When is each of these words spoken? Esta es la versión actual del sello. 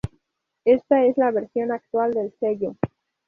Esta 0.65 1.05
es 1.05 1.15
la 1.19 1.29
versión 1.29 1.71
actual 1.71 2.11
del 2.15 2.33
sello. 2.39 2.75